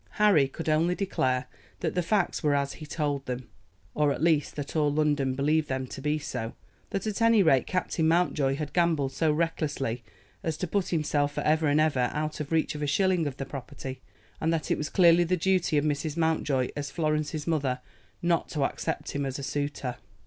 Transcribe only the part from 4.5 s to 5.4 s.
that all London